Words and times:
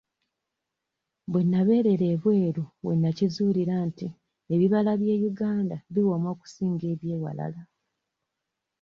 We 1.31 1.41
nabeerera 1.51 2.05
ebweru 2.13 2.63
we 2.85 2.93
nakizuulira 2.97 3.75
nti 3.87 4.07
ebibala 4.53 4.91
by'e 4.99 5.15
Uganda 5.29 5.75
biwooma 5.93 6.27
okusinga 6.35 6.85
eby'ewalala. 6.93 7.61